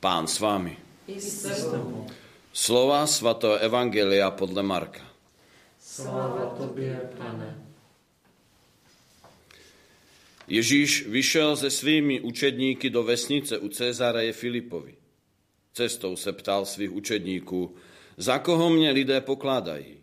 Pán 0.00 0.24
s 0.26 0.40
vámi. 0.40 0.76
Slova 2.52 3.04
svatého 3.06 3.60
Evangelia 3.60 4.30
podle 4.30 4.62
Marka. 4.62 5.04
Sláva 5.76 6.56
Tobie, 6.56 6.96
Pane. 7.18 7.60
Ježíš 10.48 11.06
vyšel 11.06 11.56
se 11.56 11.70
svými 11.70 12.20
učedníky 12.20 12.90
do 12.90 13.02
vesnice 13.02 13.58
u 13.58 13.68
Cezareje 13.68 14.32
Filipovi. 14.32 14.94
Cestou 15.72 16.16
se 16.16 16.32
ptal 16.32 16.64
svých 16.64 16.92
učedníků, 16.92 17.74
za 18.16 18.38
koho 18.38 18.70
mě 18.70 18.90
lidé 18.90 19.20
pokládají. 19.20 20.00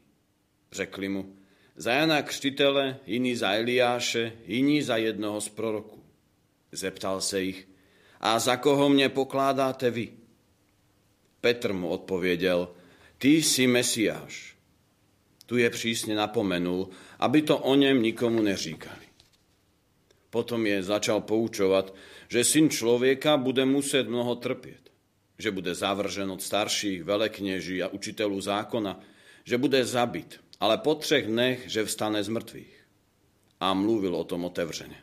Řekli 0.72 1.10
mu, 1.10 1.36
za 1.76 1.92
Jana 1.92 2.22
Křtitele, 2.22 3.00
jiní 3.06 3.36
za 3.36 3.52
Eliáše, 3.52 4.34
jiní 4.46 4.82
za 4.82 4.98
jednoho 4.98 5.42
z 5.42 5.50
proroků. 5.50 6.04
Zeptal 6.72 7.22
se 7.22 7.42
jich, 7.42 7.68
a 8.20 8.40
za 8.40 8.58
koho 8.58 8.90
mě 8.90 9.10
pokládáte 9.10 9.92
vy? 9.92 10.10
Petr 11.42 11.74
mu 11.74 11.90
odpověděl, 11.90 12.70
ty 13.18 13.30
jsi 13.30 13.68
Mesiáš. 13.68 14.56
Tu 15.46 15.58
je 15.58 15.70
přísně 15.70 16.16
napomenul, 16.16 16.90
aby 17.20 17.42
to 17.42 17.58
o 17.58 17.76
něm 17.76 18.04
nikomu 18.04 18.42
neříkali. 18.42 19.08
Potom 20.30 20.66
je 20.66 20.84
začal 20.84 21.22
poučovat, 21.22 21.96
že 22.30 22.44
syn 22.44 22.70
člověka 22.70 23.38
bude 23.38 23.66
muset 23.66 24.08
mnoho 24.08 24.36
trpět, 24.36 24.92
že 25.40 25.52
bude 25.52 25.76
zavržen 25.76 26.32
od 26.32 26.42
starších 26.42 27.04
velekněží 27.04 27.84
a 27.84 27.88
učitelů 27.88 28.42
zákona, 28.42 29.00
že 29.44 29.58
bude 29.58 29.86
zabit, 29.86 30.40
ale 30.60 30.78
po 30.78 30.96
třech 30.96 31.28
dnech, 31.28 31.64
že 31.68 31.86
vstane 31.86 32.24
z 32.24 32.30
mrtvých. 32.30 32.84
A 33.60 33.74
mluvil 33.74 34.16
o 34.16 34.24
tom 34.24 34.46
otevřeně. 34.46 34.98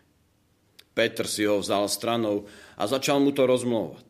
Petr 0.94 1.26
si 1.26 1.44
ho 1.44 1.58
vzal 1.58 1.88
stranou 1.88 2.44
a 2.76 2.86
začal 2.86 3.20
mu 3.20 3.32
to 3.32 3.46
rozmlouvat. 3.46 4.04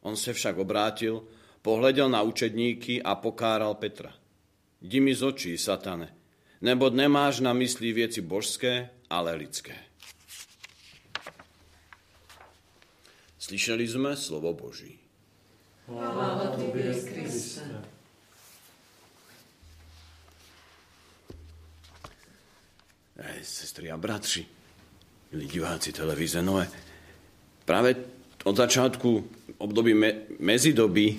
On 0.00 0.16
se 0.16 0.32
však 0.32 0.58
obrátil, 0.58 1.24
pohledel 1.62 2.08
na 2.08 2.22
učedníky 2.22 3.02
a 3.02 3.14
pokáral 3.14 3.74
Petra. 3.74 4.14
Jdi 4.80 5.00
mi 5.00 5.14
z 5.14 5.22
očí, 5.22 5.58
satane, 5.58 6.14
nebo 6.60 6.90
nemáš 6.90 7.40
na 7.40 7.52
mysli 7.52 7.92
věci 7.92 8.20
božské, 8.20 8.90
ale 9.10 9.34
lidské. 9.34 9.76
Slyšeli 13.38 13.88
jsme 13.88 14.16
slovo 14.16 14.52
Boží. 14.52 14.98
Chvála 15.86 16.56
Tobie, 16.56 16.94
Kriste. 16.94 17.84
Sestry 23.42 23.90
a 23.90 23.96
bratři, 23.96 24.46
milí 25.34 25.50
diváci 25.50 25.90
televíze 25.90 26.38
Noé, 26.38 26.70
práve 27.66 27.98
od 28.46 28.54
začiatku 28.54 29.10
období 29.58 29.90
me, 29.90 30.30
mezidoby, 30.38 31.18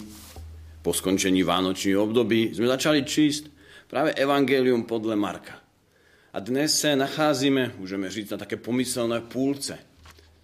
po 0.79 0.95
skončení 0.95 1.43
vánočných 1.43 1.99
období, 1.99 2.55
sme 2.55 2.71
začali 2.71 3.03
čísť 3.03 3.51
práve 3.91 4.15
Evangelium 4.15 4.87
podľa 4.87 5.19
Marka. 5.19 5.59
A 6.31 6.39
dnes 6.39 6.79
sa 6.79 6.95
nacházíme, 6.95 7.75
môžeme 7.75 8.07
říct, 8.07 8.31
na 8.31 8.39
také 8.39 8.55
pomyselné 8.55 9.19
púlce 9.19 9.75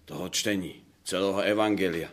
toho 0.04 0.28
čtení 0.28 0.84
celého 1.08 1.40
Evangelia. 1.40 2.12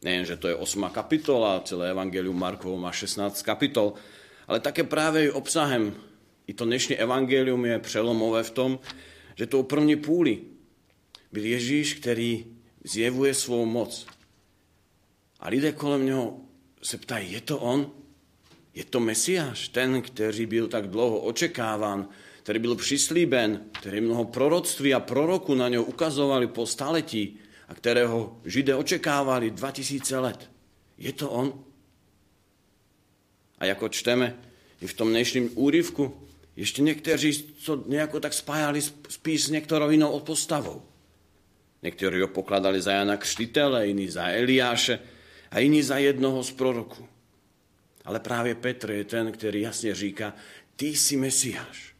Nejen, 0.00 0.24
že 0.24 0.40
to 0.40 0.48
je 0.48 0.56
8 0.56 0.88
kapitola, 0.88 1.60
celé 1.68 1.92
Evangelium 1.92 2.40
Markovo 2.40 2.80
má 2.80 2.96
16 2.96 3.44
kapitol, 3.44 3.92
ale 4.48 4.64
také 4.64 4.88
práve 4.88 5.28
obsahem 5.28 5.92
i 6.48 6.56
to 6.56 6.64
dnešní 6.64 6.96
evangelium 6.96 7.64
je 7.64 7.78
přelomové 7.78 8.42
v 8.42 8.50
tom, 8.50 8.70
že 9.36 9.46
tou 9.46 9.62
první 9.62 9.96
půli 9.96 10.51
byl 11.32 11.44
Ježíš, 11.44 11.94
který 11.94 12.46
zjevuje 12.84 13.34
svou 13.34 13.66
moc. 13.66 14.06
A 15.40 15.48
lidé 15.48 15.72
kolem 15.72 16.06
něho 16.06 16.40
se 16.82 16.98
ptají, 16.98 17.32
je 17.32 17.40
to 17.40 17.58
on? 17.58 17.90
Je 18.74 18.84
to 18.84 19.00
Mesiáš, 19.00 19.68
ten, 19.68 20.02
který 20.02 20.46
byl 20.46 20.68
tak 20.68 20.88
dlouho 20.88 21.20
očekáván, 21.20 22.08
který 22.42 22.58
byl 22.58 22.74
přislíben, 22.74 23.64
který 23.80 24.00
mnoho 24.00 24.24
proroctví 24.24 24.94
a 24.94 25.00
proroku 25.00 25.54
na 25.54 25.68
něho 25.68 25.84
ukazovali 25.84 26.46
po 26.46 26.66
staletí 26.66 27.38
a 27.68 27.74
kterého 27.74 28.40
Židé 28.44 28.74
očekávali 28.74 29.50
2000 29.50 30.18
let. 30.18 30.50
Je 30.98 31.12
to 31.12 31.30
on? 31.30 31.64
A 33.58 33.64
jako 33.64 33.88
čteme 33.88 34.38
i 34.80 34.86
v 34.86 34.94
tom 34.94 35.08
dnešním 35.08 35.50
úryvku, 35.54 36.28
ještě 36.56 36.82
někteří 36.82 37.42
to 37.42 37.84
nejako 37.86 38.20
tak 38.20 38.32
spájali 38.32 38.82
spíš 39.08 39.44
s 39.44 39.50
některou 39.50 39.90
jinou 39.90 40.20
postavou. 40.20 40.82
Někteří 41.82 42.20
ho 42.20 42.28
pokladali 42.28 42.82
za 42.82 42.92
Jana 42.92 43.16
Křtitele, 43.16 43.86
jiní 43.86 44.08
za 44.08 44.28
Eliáše 44.28 44.98
a 45.50 45.58
jiní 45.58 45.82
za 45.82 45.98
jednoho 45.98 46.44
z 46.44 46.50
proroků. 46.50 47.08
Ale 48.04 48.20
právě 48.20 48.54
Petr 48.54 48.90
je 48.90 49.04
ten, 49.04 49.32
který 49.32 49.60
jasně 49.60 49.94
říká, 49.94 50.34
ty 50.76 50.86
jsi 50.86 51.16
Mesiáš. 51.16 51.94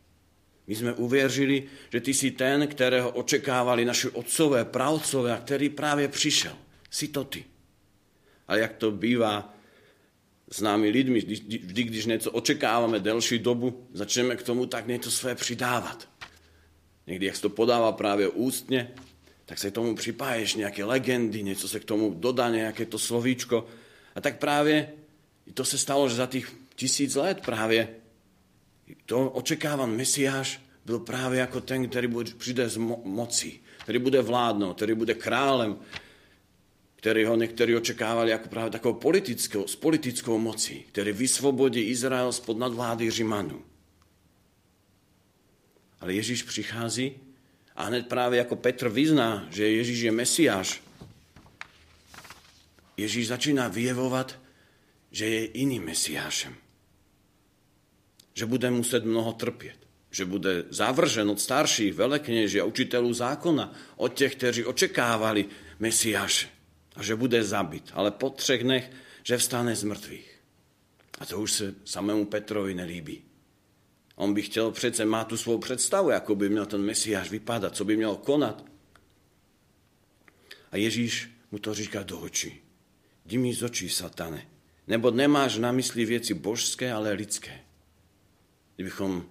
My 0.67 0.75
jsme 0.75 0.93
uvěřili, 0.93 1.65
že 1.93 2.01
ty 2.01 2.15
jsi 2.15 2.31
ten, 2.31 2.67
kterého 2.67 3.11
očekávali 3.11 3.85
naši 3.85 4.09
otcové, 4.09 4.65
pravcové 4.65 5.33
a 5.33 5.41
který 5.41 5.69
právě 5.69 6.09
přišel. 6.09 6.57
Jsi 6.91 7.09
to 7.09 7.25
ty. 7.25 7.45
A 8.49 8.57
jak 8.57 8.73
to 8.73 8.91
bývá 8.91 9.55
s 10.51 10.61
námi 10.61 10.89
lidmi, 10.89 11.19
vždy, 11.19 11.83
když 11.83 12.07
něco 12.07 12.31
očekáváme 12.31 13.01
delší 13.01 13.39
dobu, 13.39 13.87
začneme 13.93 14.37
k 14.37 14.43
tomu 14.43 14.67
tak 14.67 14.87
něco 14.87 15.11
své 15.11 15.35
přidávat. 15.35 16.09
Někdy, 17.07 17.27
jak 17.27 17.39
to 17.39 17.49
podává 17.51 17.93
právě 17.93 18.29
ústně, 18.29 18.91
tak 19.53 19.59
se 19.59 19.71
k 19.71 19.75
tomu 19.75 19.95
připáješ 19.95 20.55
nějaké 20.55 20.85
legendy, 20.85 21.43
něco 21.43 21.69
se 21.69 21.81
k 21.81 21.85
tomu 21.85 22.15
dodá, 22.15 22.51
nějaké 22.51 22.87
to 22.87 22.99
slovíčko. 22.99 23.67
A 24.15 24.21
tak 24.21 24.39
právě 24.39 24.93
to 25.55 25.65
se 25.65 25.79
stalo, 25.79 26.09
že 26.09 26.15
za 26.15 26.27
těch 26.27 26.53
tisíc 26.75 27.15
let 27.15 27.41
právě 27.45 27.89
to 29.07 29.31
očekávan 29.31 29.97
Mesiáš 29.97 30.61
byl 30.85 30.99
právě 30.99 31.41
jako 31.41 31.61
ten, 31.61 31.89
který 31.89 32.07
bude, 32.07 32.33
přijde 32.39 32.69
z 32.69 32.79
mo- 32.79 33.05
moci, 33.05 33.61
který 33.83 33.99
bude 33.99 34.23
vládnout, 34.23 34.75
který 34.75 34.95
bude 34.95 35.15
králem, 35.15 35.77
který 36.97 37.25
ho 37.25 37.37
někteří 37.37 37.77
očekávali 37.77 38.31
jako 38.31 38.49
právě 38.49 38.71
takovou 38.71 38.95
politickou, 38.95 39.67
s 39.67 39.77
politickou 39.77 40.39
mocí, 40.39 40.85
který 40.93 41.13
vysvobodí 41.13 41.81
Izrael 41.81 42.33
spod 42.33 42.59
nadvlády 42.59 43.11
Římanů. 43.11 43.63
Ale 46.01 46.15
Ježíš 46.15 46.43
přichází 46.43 47.32
a 47.77 47.85
hned 47.85 48.07
právě 48.07 48.39
jako 48.39 48.57
Petr 48.57 48.89
vyzná, 48.89 49.47
že 49.51 49.69
Ježíš 49.69 50.01
je 50.01 50.13
Mesiáš, 50.13 50.83
Ježíš 52.97 53.29
začíná 53.29 53.69
vyjevovat, 53.69 54.39
že 55.11 55.29
je 55.29 55.47
iným 55.47 55.85
Mesiášem. 55.85 56.55
Že 58.35 58.47
bude 58.47 58.71
muset 58.71 59.05
mnoho 59.05 59.33
trpět. 59.33 59.77
Že 60.11 60.25
bude 60.25 60.65
zavržen 60.69 61.31
od 61.31 61.41
starších 61.41 61.95
velekněží 61.95 62.61
a 62.61 62.65
učitelů 62.65 63.13
zákona, 63.13 63.73
od 63.97 64.15
těch, 64.15 64.37
kteří 64.37 64.65
očekávali 64.65 65.47
Mesiáše 65.79 66.49
a 66.97 67.03
že 67.03 67.17
bude 67.17 67.45
zabit, 67.45 67.91
ale 67.93 68.11
po 68.11 68.31
třech 68.31 68.63
dnech, 68.63 68.91
že 69.23 69.39
vstane 69.39 69.77
z 69.77 69.85
mrtvých. 69.85 70.41
A 71.19 71.27
to 71.27 71.41
už 71.41 71.53
se 71.53 71.75
samému 71.85 72.25
Petrovi 72.27 72.75
nelíbí. 72.75 73.32
On 74.17 74.35
by 74.35 74.43
chtěl 74.43 74.71
přece, 74.71 75.05
má 75.05 75.25
tu 75.25 75.37
svou 75.37 75.59
představu, 75.59 76.11
jako 76.11 76.35
by 76.35 76.49
měl 76.49 76.67
ten 76.67 76.83
Mesiáš 76.83 77.31
vypadat, 77.31 77.77
co 77.77 77.85
by 77.85 77.97
měl 77.97 78.17
konat. 78.17 78.65
A 80.71 80.77
Ježíš 80.77 81.31
mu 81.51 81.59
to 81.59 81.75
říká 81.75 82.03
do 82.03 82.21
očí. 82.21 82.61
Jdi 83.27 83.39
mi 83.39 83.55
z 83.55 83.63
očí, 83.63 83.89
satane, 83.89 84.47
nebo 84.87 85.11
nemáš 85.11 85.59
na 85.59 85.73
mysli 85.73 86.05
věci 86.05 86.35
božské, 86.35 86.93
ale 86.93 87.13
lidské. 87.13 87.61
Kdybychom 88.77 89.27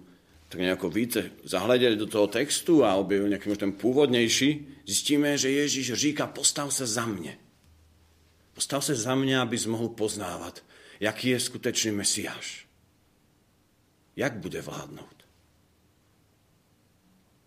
tak 0.48 0.60
nějako 0.60 0.90
více 0.90 1.30
zahleděli 1.44 1.96
do 1.96 2.06
toho 2.06 2.26
textu 2.26 2.84
a 2.84 2.94
objevili 2.94 3.28
nějaký 3.28 3.56
ten 3.56 3.72
původnější, 3.72 4.68
zjistíme, 4.86 5.38
že 5.38 5.50
Ježíš 5.50 5.92
říká, 5.92 6.26
postav 6.26 6.74
se 6.74 6.86
za 6.86 7.06
mě. 7.06 7.38
Postav 8.54 8.84
se 8.84 8.94
za 8.94 9.14
mě, 9.14 9.40
abys 9.40 9.66
mohl 9.66 9.88
poznávat, 9.88 10.64
jaký 11.00 11.28
je 11.28 11.40
skutečný 11.40 11.90
Mesiáš. 11.90 12.66
Jak 14.16 14.36
bude 14.36 14.62
vládnout. 14.62 15.26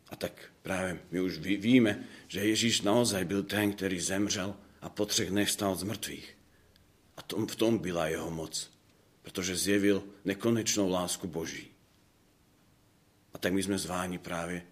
A 0.09 0.15
tak 0.15 0.51
právě 0.61 0.99
my 1.11 1.21
už 1.21 1.37
víme, 1.37 2.03
že 2.27 2.39
Ježíš 2.39 2.81
naozaj 2.81 3.25
byl 3.25 3.43
ten, 3.43 3.73
který 3.73 3.99
zemřel 3.99 4.55
a 4.81 4.89
po 4.89 5.05
třech 5.05 5.29
dnech 5.29 5.49
stal 5.49 5.75
z 5.75 5.83
mrtvých. 5.83 6.37
A 7.17 7.21
tom, 7.21 7.47
v 7.47 7.55
tom 7.55 7.77
byla 7.77 8.07
jeho 8.07 8.31
moc, 8.31 8.71
protože 9.21 9.55
zjevil 9.55 10.03
nekonečnou 10.25 10.89
lásku 10.89 11.27
Boží. 11.27 11.71
A 13.33 13.37
tak 13.37 13.53
my 13.53 13.63
jsme 13.63 13.77
zváni 13.77 14.17
právě 14.17 14.65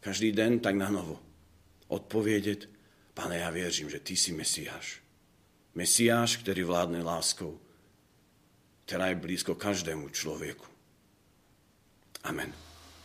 každý 0.00 0.32
den 0.32 0.60
tak 0.60 0.74
na 0.74 0.90
novo 0.90 1.22
odpovědět, 1.90 2.70
pane, 3.14 3.38
já 3.38 3.50
věřím, 3.50 3.90
že 3.90 4.00
ty 4.00 4.16
jsi 4.16 4.32
Mesiáš. 4.32 5.02
Mesiáš, 5.74 6.36
který 6.36 6.62
vládne 6.62 7.02
láskou, 7.02 7.60
která 8.84 9.06
je 9.06 9.14
blízko 9.14 9.54
každému 9.54 10.08
člověku. 10.08 10.69
Amen. 12.24 12.52